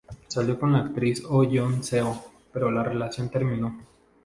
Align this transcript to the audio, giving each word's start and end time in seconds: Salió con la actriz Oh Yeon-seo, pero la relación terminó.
Salió 0.27 0.59
con 0.59 0.73
la 0.73 0.79
actriz 0.79 1.21
Oh 1.29 1.43
Yeon-seo, 1.43 2.19
pero 2.51 2.71
la 2.71 2.81
relación 2.83 3.29
terminó. 3.29 3.77